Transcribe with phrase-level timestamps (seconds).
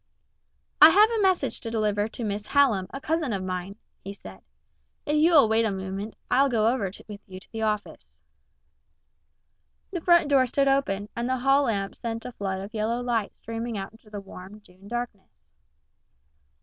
[0.81, 4.41] "I have a message to deliver to Miss Hallam, a cousin of mine," he said.
[5.05, 6.69] "If you will wait a moment, I'll go with
[7.27, 8.19] you over to the office."
[9.91, 13.37] The front door stood open, and the hall lamp sent a flood of yellow light
[13.37, 15.43] streaming out into the warm, June darkness.